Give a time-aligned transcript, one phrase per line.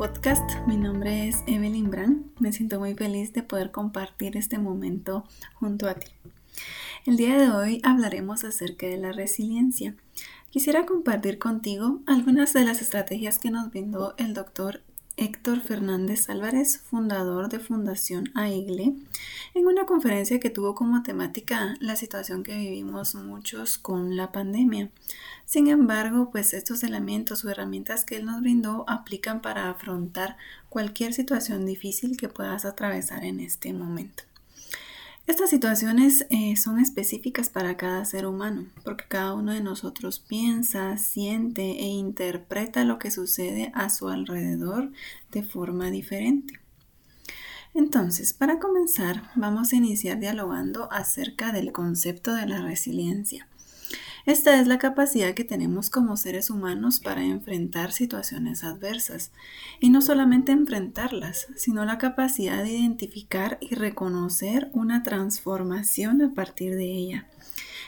[0.00, 0.50] podcast.
[0.66, 2.24] Mi nombre es Evelyn Brand.
[2.38, 5.24] Me siento muy feliz de poder compartir este momento
[5.56, 6.06] junto a ti.
[7.04, 9.94] El día de hoy hablaremos acerca de la resiliencia.
[10.48, 14.80] Quisiera compartir contigo algunas de las estrategias que nos brindó el doctor
[15.20, 18.94] Héctor Fernández Álvarez, fundador de Fundación AIGLE,
[19.52, 24.88] en una conferencia que tuvo como temática la situación que vivimos muchos con la pandemia.
[25.44, 30.38] Sin embargo, pues estos elementos o herramientas que él nos brindó aplican para afrontar
[30.70, 34.29] cualquier situación difícil que puedas atravesar en este momento.
[35.30, 40.98] Estas situaciones eh, son específicas para cada ser humano, porque cada uno de nosotros piensa,
[40.98, 44.90] siente e interpreta lo que sucede a su alrededor
[45.30, 46.58] de forma diferente.
[47.74, 53.46] Entonces, para comenzar, vamos a iniciar dialogando acerca del concepto de la resiliencia.
[54.26, 59.32] Esta es la capacidad que tenemos como seres humanos para enfrentar situaciones adversas.
[59.80, 66.76] Y no solamente enfrentarlas, sino la capacidad de identificar y reconocer una transformación a partir
[66.76, 67.26] de ella.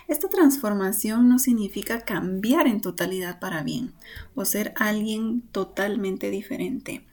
[0.08, 3.92] Esta transformación no significa cambiar en totalidad para bien
[4.34, 7.06] o ser alguien totalmente diferente.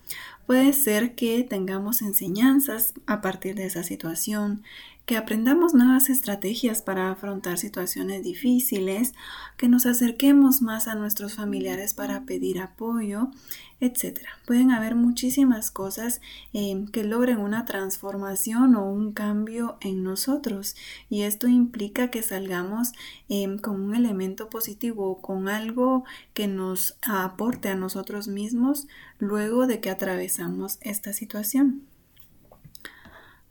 [0.48, 4.64] Puede ser que tengamos enseñanzas a partir de esa situación,
[5.10, 9.16] que aprendamos nuevas estrategias para afrontar situaciones difíciles,
[9.58, 13.32] que nos acerquemos más a nuestros familiares para pedir apoyo,
[13.80, 14.20] etc.
[14.46, 16.22] Pueden haber muchísimas cosas
[16.54, 20.76] eh, que logren una transformación o un cambio en nosotros
[21.10, 22.92] y esto implica que salgamos
[23.30, 26.04] eh, con un elemento positivo, con algo
[26.36, 31.89] que nos aporte a nosotros mismos luego de que atravesamos esta situación.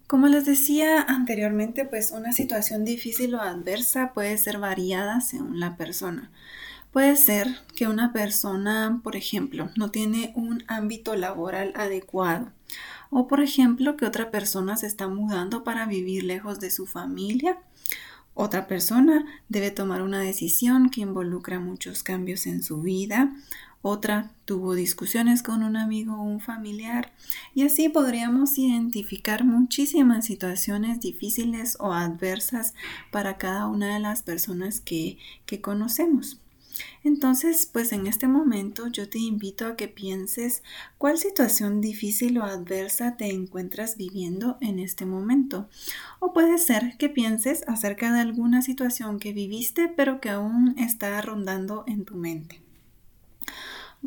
[0.08, 5.76] Como les decía anteriormente, pues una situación difícil o adversa puede ser variada según la
[5.76, 6.30] persona.
[6.92, 12.50] Puede ser que una persona, por ejemplo, no tiene un ámbito laboral adecuado.
[13.10, 17.58] O, por ejemplo, que otra persona se está mudando para vivir lejos de su familia.
[18.32, 23.30] Otra persona debe tomar una decisión que involucra muchos cambios en su vida
[23.82, 27.12] otra tuvo discusiones con un amigo o un familiar
[27.54, 32.74] y así podríamos identificar muchísimas situaciones difíciles o adversas
[33.10, 36.40] para cada una de las personas que, que conocemos.
[37.02, 40.62] Entonces, pues en este momento yo te invito a que pienses
[40.96, 45.68] cuál situación difícil o adversa te encuentras viviendo en este momento.
[46.20, 51.20] O puede ser que pienses acerca de alguna situación que viviste pero que aún está
[51.20, 52.67] rondando en tu mente.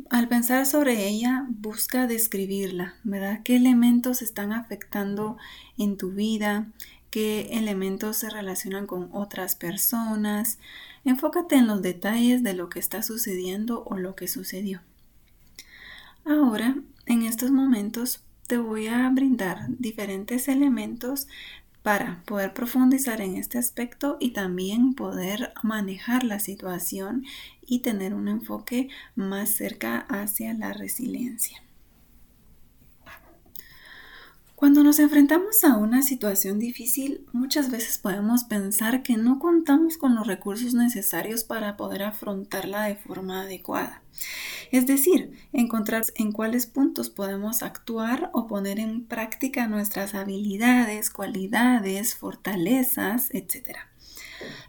[0.09, 3.41] Al pensar sobre ella, busca describirla, ¿verdad?
[3.43, 5.37] ¿Qué elementos están afectando
[5.77, 6.67] en tu vida?
[7.09, 10.59] ¿Qué elementos se relacionan con otras personas?
[11.03, 14.81] Enfócate en los detalles de lo que está sucediendo o lo que sucedió.
[16.23, 21.27] Ahora, en estos momentos, te voy a brindar diferentes elementos
[21.83, 27.25] para poder profundizar en este aspecto y también poder manejar la situación
[27.65, 31.61] y tener un enfoque más cerca hacia la resiliencia.
[34.61, 40.13] Cuando nos enfrentamos a una situación difícil, muchas veces podemos pensar que no contamos con
[40.13, 44.03] los recursos necesarios para poder afrontarla de forma adecuada.
[44.71, 52.13] Es decir, encontrar en cuáles puntos podemos actuar o poner en práctica nuestras habilidades, cualidades,
[52.13, 53.77] fortalezas, etc.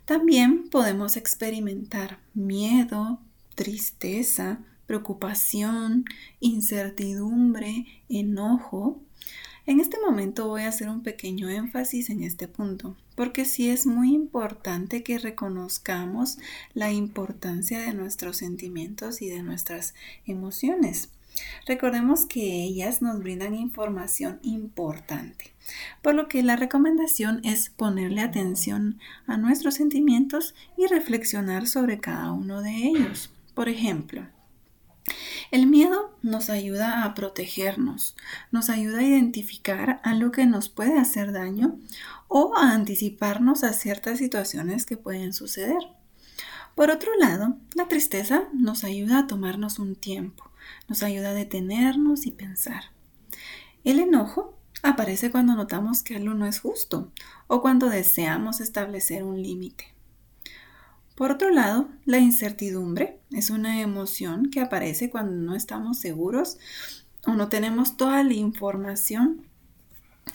[0.06, 3.20] También podemos experimentar miedo,
[3.54, 6.06] tristeza, preocupación,
[6.40, 9.02] incertidumbre, enojo,
[9.64, 13.86] en este momento voy a hacer un pequeño énfasis en este punto, porque sí es
[13.86, 16.38] muy importante que reconozcamos
[16.74, 19.94] la importancia de nuestros sentimientos y de nuestras
[20.26, 21.10] emociones.
[21.66, 25.52] Recordemos que ellas nos brindan información importante,
[26.02, 32.32] por lo que la recomendación es ponerle atención a nuestros sentimientos y reflexionar sobre cada
[32.32, 33.30] uno de ellos.
[33.54, 34.26] Por ejemplo,
[35.52, 38.16] el miedo nos ayuda a protegernos,
[38.50, 41.78] nos ayuda a identificar a lo que nos puede hacer daño
[42.26, 45.76] o a anticiparnos a ciertas situaciones que pueden suceder.
[46.74, 50.50] Por otro lado, la tristeza nos ayuda a tomarnos un tiempo,
[50.88, 52.84] nos ayuda a detenernos y pensar.
[53.84, 57.12] El enojo aparece cuando notamos que algo no es justo
[57.46, 59.91] o cuando deseamos establecer un límite.
[61.14, 66.58] Por otro lado, la incertidumbre es una emoción que aparece cuando no estamos seguros
[67.26, 69.42] o no tenemos toda la información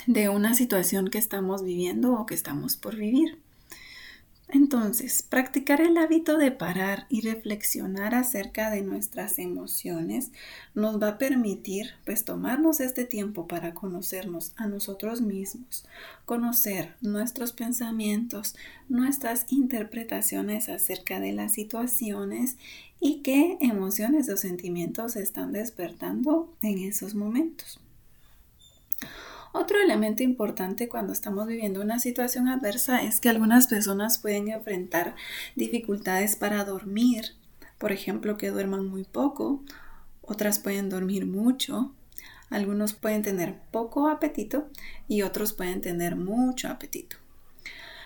[0.05, 3.39] de una situación que estamos viviendo o que estamos por vivir.
[4.49, 10.31] Entonces, practicar el hábito de parar y reflexionar acerca de nuestras emociones
[10.73, 15.85] nos va a permitir pues tomarnos este tiempo para conocernos a nosotros mismos,
[16.23, 18.55] conocer nuestros pensamientos,
[18.87, 22.55] nuestras interpretaciones acerca de las situaciones
[23.01, 27.81] y qué emociones o sentimientos están despertando en esos momentos.
[29.53, 35.15] Otro elemento importante cuando estamos viviendo una situación adversa es que algunas personas pueden enfrentar
[35.55, 37.35] dificultades para dormir,
[37.77, 39.63] por ejemplo, que duerman muy poco,
[40.21, 41.93] otras pueden dormir mucho,
[42.49, 44.69] algunos pueden tener poco apetito
[45.07, 47.17] y otros pueden tener mucho apetito.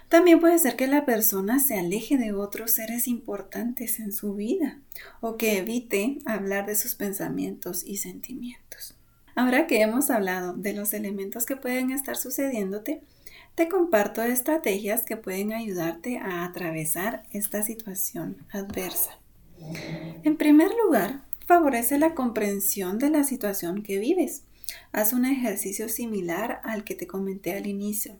[0.09, 4.77] También puede ser que la persona se aleje de otros seres importantes en su vida
[5.21, 8.95] o que evite hablar de sus pensamientos y sentimientos.
[9.41, 13.01] Ahora que hemos hablado de los elementos que pueden estar sucediéndote,
[13.55, 19.17] te comparto estrategias que pueden ayudarte a atravesar esta situación adversa.
[20.21, 24.43] En primer lugar, favorece la comprensión de la situación que vives.
[24.91, 28.17] Haz un ejercicio similar al que te comenté al inicio.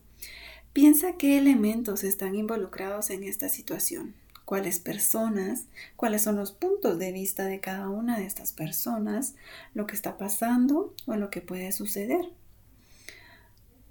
[0.74, 4.16] Piensa qué elementos están involucrados en esta situación
[4.46, 5.66] cuáles personas,
[5.96, 9.36] cuáles son los puntos de vista de cada una de estas personas,
[9.74, 12.32] lo que está pasando o lo que puede suceder.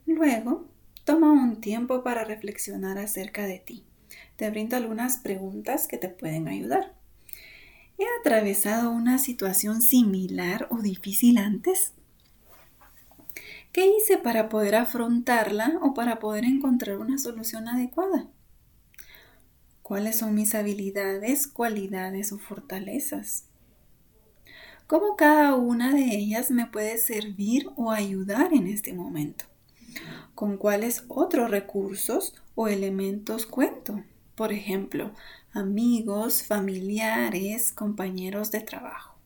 [0.07, 0.67] Luego,
[1.05, 3.85] toma un tiempo para reflexionar acerca de ti.
[4.37, 6.95] Te brindo algunas preguntas que te pueden ayudar.
[7.99, 11.93] ¿He atravesado una situación similar o difícil antes?
[13.73, 18.27] ¿Qué hice para poder afrontarla o para poder encontrar una solución adecuada?
[19.91, 23.47] ¿Cuáles son mis habilidades, cualidades o fortalezas?
[24.87, 29.47] ¿Cómo cada una de ellas me puede servir o ayudar en este momento?
[30.37, 34.05] ¿Con cuáles otros recursos o elementos cuento?
[34.37, 35.11] Por ejemplo,
[35.53, 39.17] amigos, familiares, compañeros de trabajo.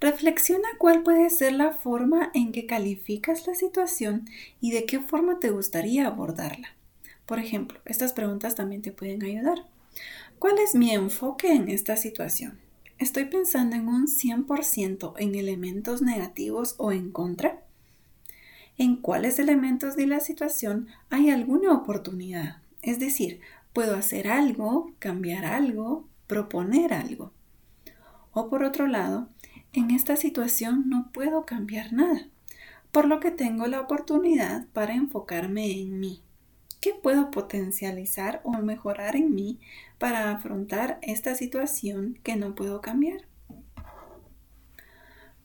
[0.00, 4.24] Reflexiona cuál puede ser la forma en que calificas la situación
[4.62, 6.68] y de qué forma te gustaría abordarla.
[7.32, 9.66] Por ejemplo, estas preguntas también te pueden ayudar.
[10.38, 12.58] ¿Cuál es mi enfoque en esta situación?
[12.98, 17.62] ¿Estoy pensando en un 100% en elementos negativos o en contra?
[18.76, 22.58] ¿En cuáles elementos de la situación hay alguna oportunidad?
[22.82, 23.40] Es decir,
[23.72, 27.32] puedo hacer algo, cambiar algo, proponer algo.
[28.32, 29.30] O por otro lado,
[29.72, 32.28] en esta situación no puedo cambiar nada,
[32.90, 36.22] por lo que tengo la oportunidad para enfocarme en mí,
[36.80, 39.60] ¿Qué puedo potencializar o mejorar en mí
[39.98, 43.22] para afrontar esta situación que no puedo cambiar?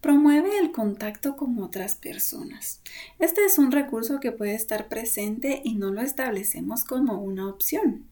[0.02, 2.82] Promueve el contacto con otras personas.
[3.18, 8.06] Este es un recurso que puede estar presente y no lo establecemos como una opción.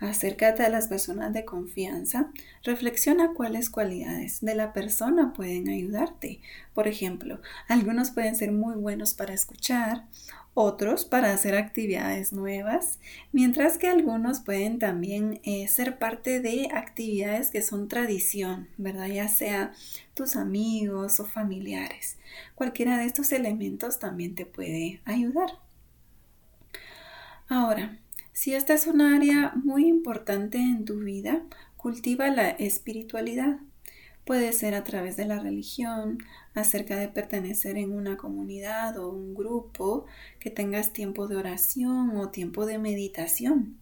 [0.00, 2.30] Acércate a las personas de confianza,
[2.62, 6.40] reflexiona cuáles cualidades de la persona pueden ayudarte.
[6.74, 10.06] Por ejemplo, algunos pueden ser muy buenos para escuchar,
[10.54, 12.98] otros para hacer actividades nuevas,
[13.32, 19.06] mientras que algunos pueden también eh, ser parte de actividades que son tradición, ¿verdad?
[19.06, 19.72] Ya sea
[20.14, 22.18] tus amigos o familiares.
[22.54, 25.50] Cualquiera de estos elementos también te puede ayudar.
[27.48, 27.98] Ahora,
[28.32, 31.42] si esta es un área muy importante en tu vida,
[31.76, 33.58] cultiva la espiritualidad.
[34.24, 36.18] Puede ser a través de la religión,
[36.54, 40.04] acerca de pertenecer en una comunidad o un grupo,
[40.38, 43.78] que tengas tiempo de oración o tiempo de meditación.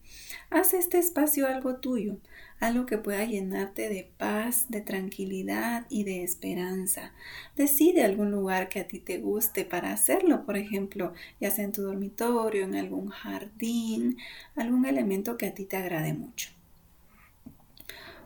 [0.50, 2.16] Haz este espacio algo tuyo,
[2.60, 7.12] algo que pueda llenarte de paz, de tranquilidad y de esperanza.
[7.56, 11.72] Decide algún lugar que a ti te guste para hacerlo, por ejemplo, ya sea en
[11.72, 14.16] tu dormitorio, en algún jardín,
[14.56, 16.50] algún elemento que a ti te agrade mucho.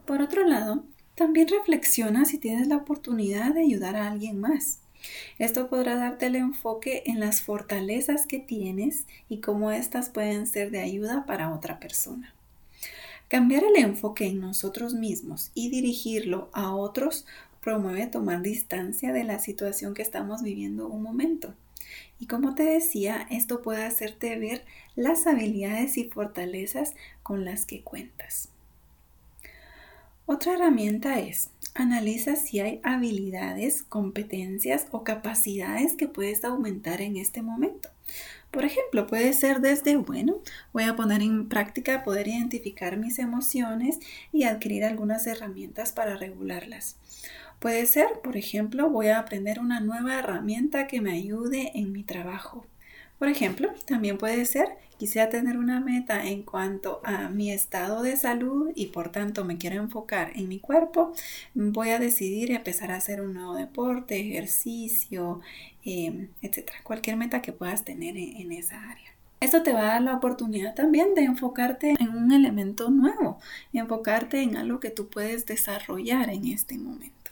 [0.06, 4.78] Por otro lado, también reflexiona si tienes la oportunidad de ayudar a alguien más.
[5.38, 10.70] Esto podrá darte el enfoque en las fortalezas que tienes y cómo éstas pueden ser
[10.70, 12.34] de ayuda para otra persona.
[13.28, 17.26] Cambiar el enfoque en nosotros mismos y dirigirlo a otros
[17.60, 21.54] promueve tomar distancia de la situación que estamos viviendo un momento.
[22.18, 24.64] Y como te decía, esto puede hacerte ver
[24.94, 28.51] las habilidades y fortalezas con las que cuentas.
[30.32, 37.42] Otra herramienta es analiza si hay habilidades, competencias o capacidades que puedes aumentar en este
[37.42, 37.90] momento.
[38.50, 40.40] Por ejemplo, puede ser desde, bueno,
[40.72, 43.98] voy a poner en práctica poder identificar mis emociones
[44.32, 46.96] y adquirir algunas herramientas para regularlas.
[47.58, 52.04] Puede ser, por ejemplo, voy a aprender una nueva herramienta que me ayude en mi
[52.04, 52.66] trabajo.
[53.22, 54.66] Por ejemplo, también puede ser,
[54.98, 59.58] quisiera tener una meta en cuanto a mi estado de salud y por tanto me
[59.58, 61.12] quiero enfocar en mi cuerpo,
[61.54, 65.40] voy a decidir empezar a hacer un nuevo deporte, ejercicio,
[65.84, 66.78] em, etcétera.
[66.82, 69.14] Cualquier meta que puedas tener en esa área.
[69.38, 73.38] Esto te va a dar la oportunidad también de enfocarte en un elemento nuevo,
[73.72, 77.30] enfocarte en algo que tú puedes desarrollar en este momento.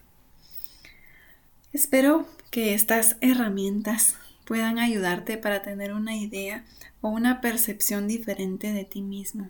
[1.72, 4.14] Espero que estas herramientas
[4.50, 6.64] puedan ayudarte para tener una idea
[7.02, 9.48] o una percepción diferente de ti mismo.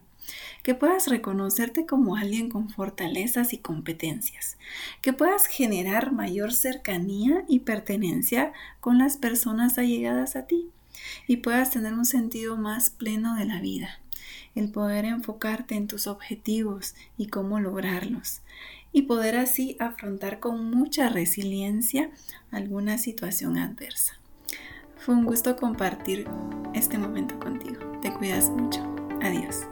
[0.62, 4.58] Que puedas reconocerte como alguien con fortalezas y competencias.
[5.00, 10.68] Que puedas generar mayor cercanía y pertenencia con las personas allegadas a ti.
[11.26, 14.00] Y puedas tener un sentido más pleno de la vida.
[14.54, 18.42] El poder enfocarte en tus objetivos y cómo lograrlos.
[18.92, 22.10] Y poder así afrontar con mucha resiliencia
[22.50, 24.19] alguna situación adversa.
[25.00, 26.28] Fue un gusto compartir
[26.74, 27.80] este momento contigo.
[28.02, 28.80] Te cuidas mucho.
[29.22, 29.66] Adiós.